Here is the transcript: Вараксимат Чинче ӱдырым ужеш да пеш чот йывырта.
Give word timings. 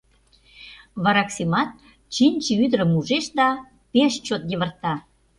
Вараксимат 1.03 1.69
Чинче 2.13 2.53
ӱдырым 2.63 2.91
ужеш 2.99 3.25
да 3.37 3.47
пеш 3.91 4.13
чот 4.25 4.41
йывырта. 4.51 4.93